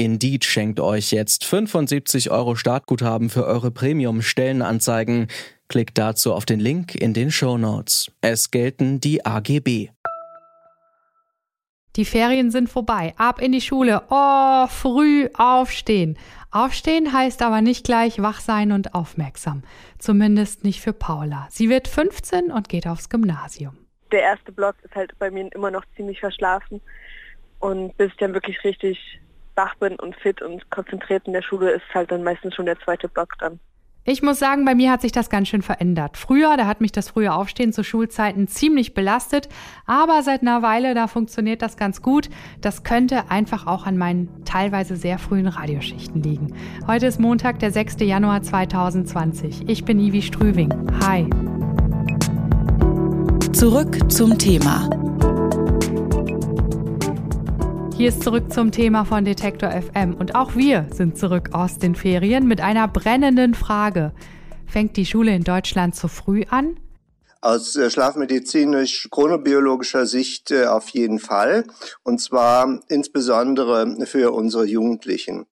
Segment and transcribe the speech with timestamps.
[0.00, 5.26] Indeed schenkt euch jetzt 75 Euro Startguthaben für eure Premium-Stellenanzeigen.
[5.68, 8.10] Klickt dazu auf den Link in den Show Notes.
[8.22, 9.90] Es gelten die AGB.
[11.96, 13.12] Die Ferien sind vorbei.
[13.18, 14.04] Ab in die Schule.
[14.08, 16.16] Oh, früh aufstehen.
[16.50, 19.64] Aufstehen heißt aber nicht gleich wach sein und aufmerksam.
[19.98, 21.46] Zumindest nicht für Paula.
[21.50, 23.76] Sie wird 15 und geht aufs Gymnasium.
[24.12, 26.80] Der erste Block ist halt bei mir immer noch ziemlich verschlafen.
[27.58, 28.98] Und bis ich dann wirklich richtig
[29.54, 32.78] wach bin und fit und konzentriert in der Schule, ist halt dann meistens schon der
[32.80, 33.60] zweite Block dann.
[34.04, 36.16] Ich muss sagen, bei mir hat sich das ganz schön verändert.
[36.16, 39.48] Früher, da hat mich das frühe Aufstehen zu Schulzeiten ziemlich belastet,
[39.84, 42.30] aber seit einer Weile, da funktioniert das ganz gut.
[42.62, 46.54] Das könnte einfach auch an meinen teilweise sehr frühen Radioschichten liegen.
[46.86, 47.96] Heute ist Montag, der 6.
[48.00, 49.68] Januar 2020.
[49.68, 50.72] Ich bin Ivi Strüving.
[51.04, 51.28] Hi.
[53.52, 54.99] Zurück zum Thema.
[58.00, 61.94] Hier ist zurück zum Thema von Detektor FM und auch wir sind zurück aus den
[61.94, 64.14] Ferien mit einer brennenden Frage.
[64.66, 66.80] Fängt die Schule in Deutschland zu früh an?
[67.42, 71.64] Aus äh, schlafmedizinisch-chronobiologischer Sicht äh, auf jeden Fall.
[72.02, 75.44] Und zwar insbesondere für unsere Jugendlichen.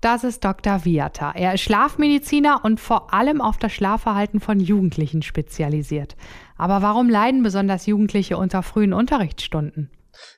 [0.00, 0.86] Das ist Dr.
[0.86, 1.32] Viata.
[1.32, 6.16] Er ist Schlafmediziner und vor allem auf das Schlafverhalten von Jugendlichen spezialisiert.
[6.56, 9.90] Aber warum leiden besonders Jugendliche unter frühen Unterrichtsstunden?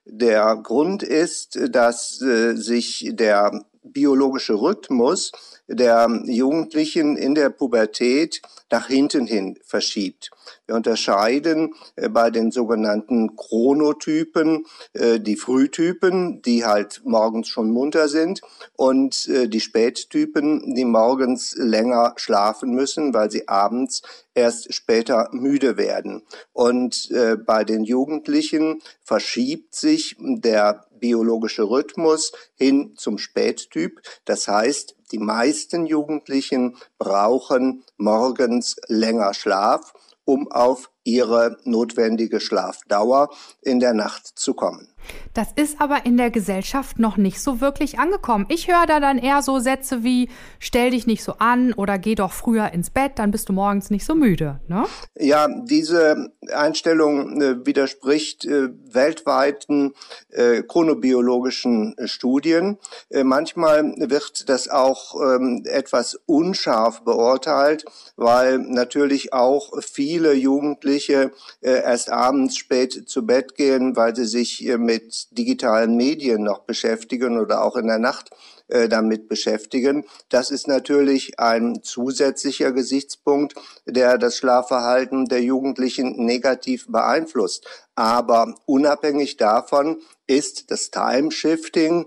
[0.05, 5.33] Der Grund ist, dass äh, sich der biologische Rhythmus
[5.69, 10.31] der Jugendlichen in der Pubertät nach hinten hin verschiebt.
[10.67, 18.09] Wir unterscheiden äh, bei den sogenannten Chronotypen äh, die Frühtypen, die halt morgens schon munter
[18.09, 18.41] sind,
[18.77, 24.03] und äh, die Spättypen, die morgens länger schlafen müssen, weil sie abends
[24.34, 26.23] erst später müde werden.
[26.53, 27.09] Und
[27.47, 34.00] bei den Jugendlichen verschiebt sich der biologische Rhythmus hin zum Spättyp.
[34.25, 39.93] Das heißt, die meisten Jugendlichen brauchen morgens länger Schlaf
[40.25, 43.31] um auf ihre notwendige Schlafdauer
[43.62, 44.88] in der Nacht zu kommen.
[45.34, 48.47] Das ist aber in der Gesellschaft noch nicht so wirklich angekommen.
[48.48, 50.28] Ich höre da dann eher so Sätze wie
[50.59, 53.91] stell dich nicht so an oder geh doch früher ins Bett, dann bist du morgens
[53.91, 54.60] nicht so müde.
[54.69, 54.84] Ne?
[55.19, 59.93] Ja, diese Einstellung äh, widerspricht äh, weltweiten
[60.31, 62.78] äh, chronobiologischen Studien.
[63.10, 67.84] Äh, manchmal wird das auch ähm, etwas unscharf beurteilt,
[68.16, 74.27] weil natürlich auch viele Jugendliche Jugendliche äh, erst abends spät zu Bett gehen, weil sie
[74.27, 78.31] sich äh, mit digitalen Medien noch beschäftigen oder auch in der Nacht
[78.69, 80.05] äh, damit beschäftigen.
[80.28, 83.55] Das ist natürlich ein zusätzlicher Gesichtspunkt,
[83.87, 87.66] der das Schlafverhalten der Jugendlichen negativ beeinflusst.
[87.94, 92.06] Aber unabhängig davon ist das Time-Shifting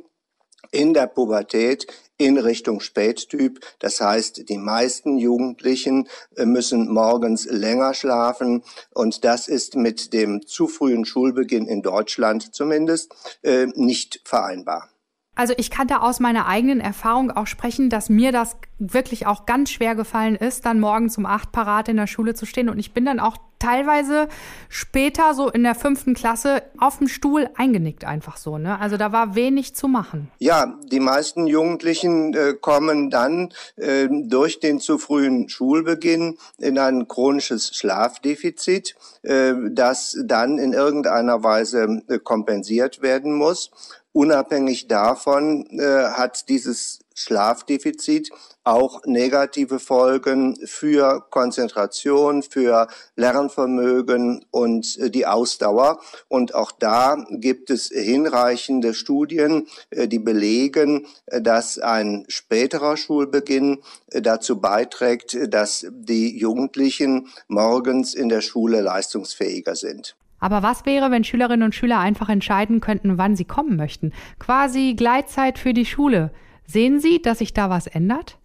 [0.72, 1.88] in der Pubertät
[2.18, 3.60] in Richtung Spättyp.
[3.80, 8.64] Das heißt, die meisten Jugendlichen äh, müssen morgens länger schlafen
[8.94, 13.14] und das ist mit dem zu frühen Schulbeginn in Deutschland zumindest
[13.44, 14.90] äh, nicht vereinbar.
[15.38, 19.46] Also ich kann da aus meiner eigenen Erfahrung auch sprechen, dass mir das wirklich auch
[19.46, 22.70] ganz schwer gefallen ist, dann morgens um acht parat in der Schule zu stehen.
[22.70, 24.28] Und ich bin dann auch teilweise
[24.70, 28.58] später, so in der fünften Klasse, auf dem Stuhl eingenickt einfach so.
[28.58, 28.80] Ne?
[28.80, 30.32] Also da war wenig zu machen.
[30.40, 37.08] Ja, die meisten Jugendlichen äh, kommen dann äh, durch den zu frühen Schulbeginn in ein
[37.08, 43.72] chronisches Schlafdefizit, äh, das dann in irgendeiner Weise äh, kompensiert werden muss.
[44.18, 48.32] Unabhängig davon äh, hat dieses Schlafdefizit
[48.64, 56.00] auch negative Folgen für Konzentration, für Lernvermögen und äh, die Ausdauer.
[56.30, 63.84] Und auch da gibt es hinreichende Studien, äh, die belegen, äh, dass ein späterer Schulbeginn
[64.10, 70.16] dazu beiträgt, dass die Jugendlichen morgens in der Schule leistungsfähiger sind.
[70.40, 74.14] Aber was wäre, wenn Schülerinnen und Schüler einfach entscheiden könnten, wann sie kommen möchten?
[74.40, 76.32] Quasi Gleitzeit für die Schule.
[76.66, 78.38] Sehen Sie, dass sich da was ändert?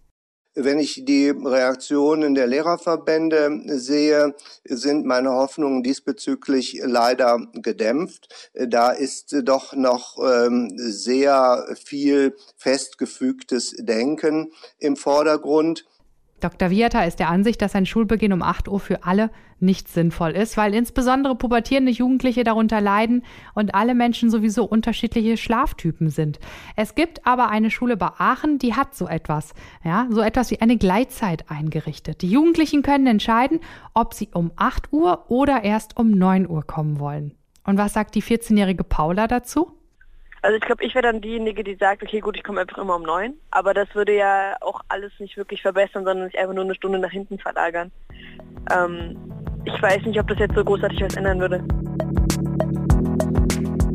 [0.55, 8.51] Wenn ich die Reaktionen der Lehrerverbände sehe, sind meine Hoffnungen diesbezüglich leider gedämpft.
[8.53, 15.85] Da ist doch noch ähm, sehr viel festgefügtes Denken im Vordergrund.
[16.43, 16.69] Dr.
[16.69, 19.29] Viata ist der Ansicht, dass ein Schulbeginn um 8 Uhr für alle
[19.59, 23.23] nicht sinnvoll ist, weil insbesondere pubertierende Jugendliche darunter leiden
[23.53, 26.39] und alle Menschen sowieso unterschiedliche Schlaftypen sind.
[26.75, 29.53] Es gibt aber eine Schule bei Aachen, die hat so etwas,
[29.85, 32.21] ja, so etwas wie eine Gleitzeit eingerichtet.
[32.21, 33.61] Die Jugendlichen können entscheiden,
[33.93, 37.35] ob sie um 8 Uhr oder erst um 9 Uhr kommen wollen.
[37.63, 39.71] Und was sagt die 14-jährige Paula dazu?
[40.43, 42.97] Also ich glaube, ich wäre dann diejenige, die sagt, okay gut, ich komme einfach immer
[42.97, 43.35] um neun.
[43.49, 46.99] Aber das würde ja auch alles nicht wirklich verbessern, sondern sich einfach nur eine Stunde
[46.99, 47.93] nach hinten verlagern.
[48.69, 49.17] Ähm,
[49.63, 51.63] ich weiß nicht, ob das jetzt so großartig was ändern würde.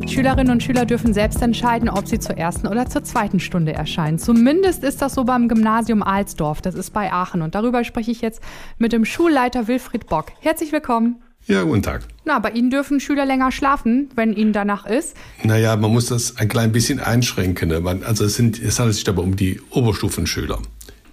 [0.07, 4.17] Schülerinnen und Schüler dürfen selbst entscheiden, ob sie zur ersten oder zur zweiten Stunde erscheinen.
[4.17, 7.43] Zumindest ist das so beim Gymnasium Alsdorf, das ist bei Aachen.
[7.43, 8.41] Und darüber spreche ich jetzt
[8.79, 10.31] mit dem Schulleiter Wilfried Bock.
[10.41, 11.21] Herzlich willkommen.
[11.49, 12.03] Ja, guten Tag.
[12.25, 15.17] Na, bei Ihnen dürfen Schüler länger schlafen, wenn Ihnen danach ist.
[15.43, 17.69] Naja, man muss das ein klein bisschen einschränken.
[17.69, 17.79] Ne?
[17.79, 20.59] Man, also es, sind, es handelt sich dabei um die Oberstufenschüler.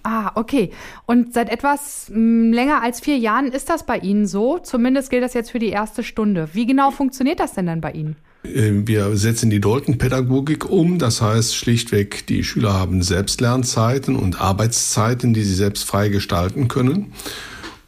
[0.03, 0.69] Ah, okay.
[1.07, 4.59] Und seit etwas mh, hm, länger als vier Jahren ist das bei Ihnen so?
[4.59, 6.49] Zumindest gilt das jetzt für die erste Stunde.
[6.53, 8.15] Wie genau funktioniert das denn dann bei Ihnen?
[8.43, 10.99] Äh, wir setzen die Doltenpädagogik um.
[10.99, 17.11] Das heißt schlichtweg, die Schüler haben Selbstlernzeiten und Arbeitszeiten, die sie selbst frei gestalten können.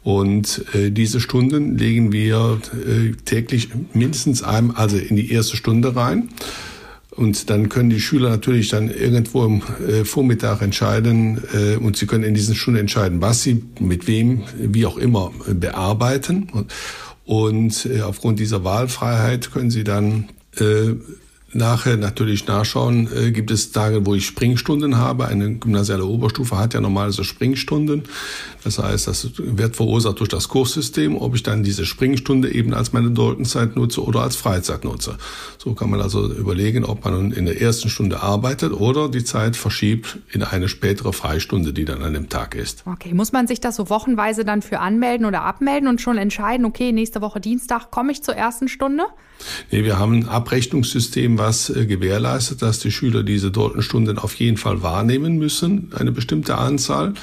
[0.02, 5.94] Und äh, diese Stunden legen wir äh, täglich mindestens einmal, also in die erste Stunde
[5.94, 6.30] rein.
[7.10, 12.06] Und dann können die Schüler natürlich dann irgendwo im äh, Vormittag entscheiden äh, und sie
[12.06, 16.48] können in diesen Stunden entscheiden, was sie mit wem, wie auch immer, äh, bearbeiten.
[16.52, 16.72] Und,
[17.26, 20.94] und äh, aufgrund dieser Wahlfreiheit können sie dann äh,
[21.52, 25.26] nachher natürlich nachschauen, äh, gibt es Tage, wo ich Springstunden habe.
[25.26, 28.04] Eine gymnasiale Oberstufe hat ja normalerweise Springstunden.
[28.62, 32.92] Das heißt, das wird verursacht durch das Kurssystem, ob ich dann diese Springstunde eben als
[32.92, 35.16] meine Doltenzeit nutze oder als Freizeit nutze.
[35.58, 39.56] So kann man also überlegen, ob man in der ersten Stunde arbeitet oder die Zeit
[39.56, 42.84] verschiebt in eine spätere Freistunde, die dann an dem Tag ist.
[42.86, 46.64] Okay, muss man sich das so wochenweise dann für anmelden oder abmelden und schon entscheiden,
[46.66, 49.04] okay, nächste Woche Dienstag komme ich zur ersten Stunde?
[49.70, 54.58] Nee, wir haben ein Abrechnungssystem, was äh, gewährleistet, dass die Schüler diese Doltenstunden auf jeden
[54.58, 57.14] Fall wahrnehmen müssen, eine bestimmte Anzahl.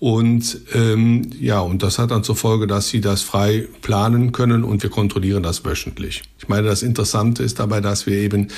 [0.00, 4.64] Und ähm, ja, und das hat dann zur Folge, dass sie das frei planen können
[4.64, 6.22] und wir kontrollieren das wöchentlich.
[6.40, 8.48] Ich meine, das Interessante ist dabei, dass wir eben,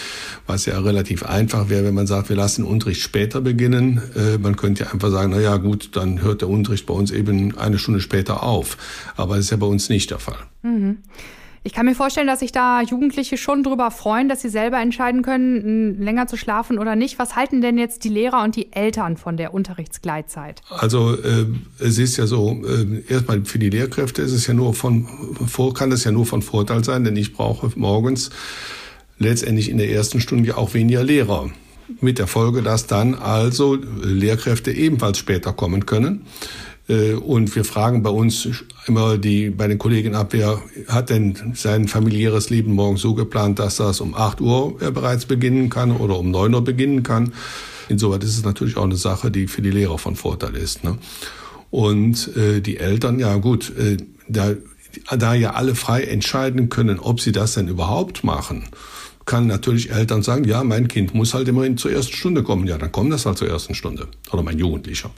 [0.46, 4.00] was ja relativ einfach wäre, wenn man sagt, wir lassen Unterricht später beginnen.
[4.16, 7.10] Äh, man könnte ja einfach sagen, na ja, gut, dann hört der Unterricht bei uns
[7.10, 8.78] eben eine Stunde später auf.
[9.16, 10.38] Aber das ist ja bei uns nicht der Fall.
[10.62, 10.96] Mhm.
[11.66, 15.22] Ich kann mir vorstellen, dass sich da Jugendliche schon drüber freuen, dass sie selber entscheiden
[15.22, 17.18] können, länger zu schlafen oder nicht.
[17.18, 20.60] Was halten denn jetzt die Lehrer und die Eltern von der Unterrichtsgleitzeit?
[20.68, 21.46] Also äh,
[21.78, 25.08] es ist ja so, äh, erstmal für die Lehrkräfte ist es ja nur von
[25.46, 28.28] vor, kann es ja nur von Vorteil sein, denn ich brauche morgens
[29.18, 31.48] letztendlich in der ersten Stunde auch weniger Lehrer.
[32.00, 36.26] Mit der Folge, dass dann also Lehrkräfte ebenfalls später kommen können.
[36.88, 38.48] Äh, und wir fragen bei uns
[38.86, 43.58] immer die, bei den Kollegen ab, wer hat denn sein familiäres Leben morgen so geplant,
[43.58, 47.32] dass das um 8 Uhr bereits beginnen kann oder um 9 Uhr beginnen kann.
[47.88, 50.84] Insoweit ist es natürlich auch eine Sache, die für die Lehrer von Vorteil ist.
[50.84, 50.98] Ne?
[51.70, 53.96] Und äh, die Eltern, ja gut, äh,
[54.28, 54.52] da,
[55.16, 58.64] da ja alle frei entscheiden können, ob sie das denn überhaupt machen,
[59.26, 62.66] kann natürlich Eltern sagen, ja, mein Kind muss halt immerhin zur ersten Stunde kommen.
[62.66, 64.08] Ja, dann kommt das halt zur ersten Stunde.
[64.30, 65.10] Oder mein Jugendlicher.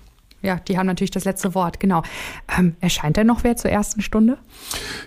[0.46, 2.04] Ja, die haben natürlich das letzte Wort, genau.
[2.56, 4.38] Ähm, erscheint denn noch wer zur ersten Stunde?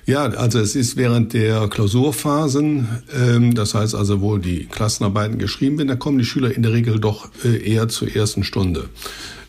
[0.05, 5.77] Ja, also es ist während der Klausurphasen, ähm, das heißt also, wo die Klassenarbeiten geschrieben
[5.77, 8.89] werden, da kommen die Schüler in der Regel doch äh, eher zur ersten Stunde,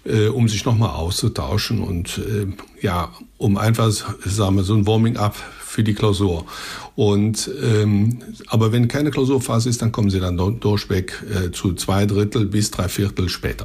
[0.05, 2.47] äh, um sich nochmal auszutauschen und äh,
[2.81, 6.47] ja, um einfach, sagen wir, so ein Warming-up für die Klausur.
[6.95, 12.07] Und ähm, aber wenn keine Klausurphase ist, dann kommen sie dann durchweg äh, zu zwei
[12.07, 13.65] Drittel bis drei Viertel später.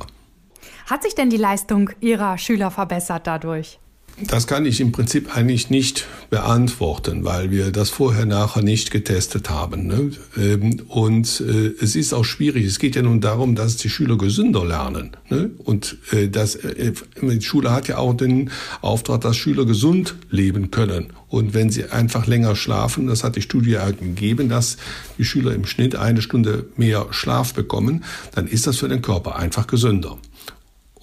[0.86, 3.80] Hat sich denn die Leistung Ihrer Schüler verbessert dadurch?
[4.22, 9.50] Das kann ich im Prinzip eigentlich nicht beantworten, weil wir das vorher nachher nicht getestet
[9.50, 9.88] haben.
[9.88, 10.12] Ne?
[10.38, 12.66] Ähm, und äh, es ist auch schwierig.
[12.66, 15.18] Es geht ja nun darum, dass die Schüler gesünder lernen.
[15.30, 15.52] Ne?
[15.58, 18.52] Und äh, das, äh, die Schule hat ja auch den
[18.82, 21.12] Auftrag, dass Schüler gesund leben können.
[21.28, 24.78] Und wenn sie einfach länger schlafen, das hat die Studie ja gegeben, dass
[25.18, 29.36] die Schüler im Schnitt eine Stunde mehr Schlaf bekommen, dann ist das für den Körper
[29.36, 30.18] einfach gesünder.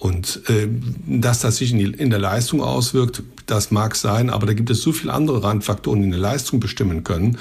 [0.03, 0.67] Und äh,
[1.07, 4.69] dass das sich in, die, in, der Leistung auswirkt, das mag sein, aber da gibt
[4.69, 7.37] es so viele andere Randfaktoren, die eine Leistung bestimmen können.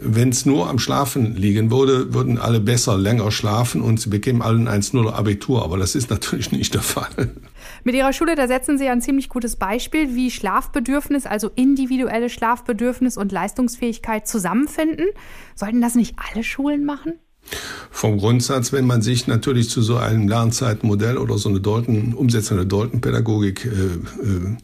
[0.00, 4.40] Wenn es nur am Schlafen liegen würde, würden alle besser länger schlafen und sie bekämen
[4.40, 7.10] alle ein 1-0 Abitur, aber das ist natürlich nicht der Fall.
[7.84, 13.18] Mit Ihrer Schule, da setzen Sie ein ziemlich gutes Beispiel, wie Schlafbedürfnis, also individuelle Schlafbedürfnis
[13.18, 15.08] und Leistungsfähigkeit zusammenfinden.
[15.54, 17.18] Sollten das nicht alle Schulen machen?
[17.90, 22.58] Vom Grundsatz, wenn man sich natürlich zu so einem Lernzeitmodell oder so eine Dalton, Umsetzung
[22.58, 24.56] der Dalton-Pädagogik, äh, äh,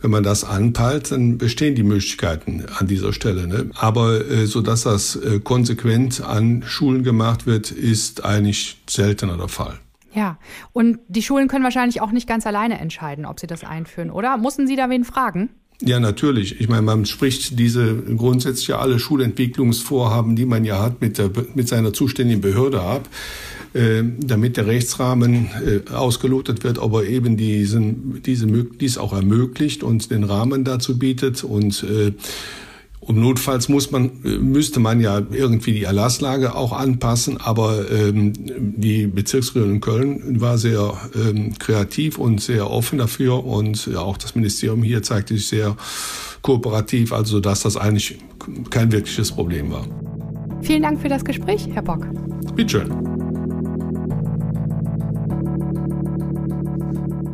[0.00, 3.46] wenn man das anpeilt, dann bestehen die Möglichkeiten an dieser Stelle.
[3.46, 3.70] Ne?
[3.74, 9.48] Aber äh, so dass das äh, konsequent an Schulen gemacht wird, ist eigentlich seltener der
[9.48, 9.78] Fall.
[10.14, 10.38] Ja,
[10.72, 14.36] und die Schulen können wahrscheinlich auch nicht ganz alleine entscheiden, ob sie das einführen, oder?
[14.36, 15.48] Mussten Sie da wen fragen?
[15.84, 16.60] Ja, natürlich.
[16.60, 21.66] Ich meine, man spricht diese grundsätzlich alle Schulentwicklungsvorhaben, die man ja hat, mit, der, mit
[21.66, 23.08] seiner zuständigen Behörde ab,
[23.74, 29.82] äh, damit der Rechtsrahmen äh, ausgelotet wird, ob er eben diesen, diese, dies auch ermöglicht
[29.82, 32.12] und den Rahmen dazu bietet und äh,
[33.04, 39.08] und notfalls muss man, müsste man ja irgendwie die Erlasslage auch anpassen, aber ähm, die
[39.08, 44.36] Bezirksregierung in Köln war sehr ähm, kreativ und sehr offen dafür und ja, auch das
[44.36, 45.76] Ministerium hier zeigte sich sehr
[46.42, 48.18] kooperativ, also dass das eigentlich
[48.70, 49.84] kein wirkliches Problem war.
[50.60, 52.06] Vielen Dank für das Gespräch, Herr Bock.
[52.54, 52.86] Bitte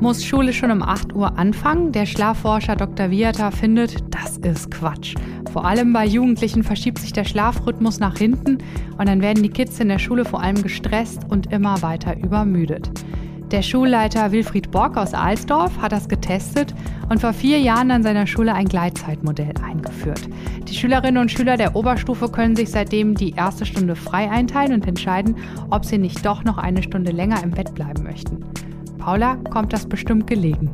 [0.01, 1.91] Muss Schule schon um 8 Uhr anfangen?
[1.91, 3.11] Der Schlafforscher Dr.
[3.11, 5.17] Viata findet, das ist Quatsch.
[5.53, 8.59] Vor allem bei Jugendlichen verschiebt sich der Schlafrhythmus nach hinten
[8.97, 12.93] und dann werden die Kids in der Schule vor allem gestresst und immer weiter übermüdet.
[13.51, 16.75] Der Schulleiter Wilfried Bock aus Alsdorf hat das getestet
[17.09, 20.29] und vor vier Jahren an seiner Schule ein Gleitzeitmodell eingeführt.
[20.69, 24.87] Die Schülerinnen und Schüler der Oberstufe können sich seitdem die erste Stunde frei einteilen und
[24.87, 25.35] entscheiden,
[25.71, 28.45] ob sie nicht doch noch eine Stunde länger im Bett bleiben möchten.
[29.09, 30.71] Paula kommt das bestimmt gelegen.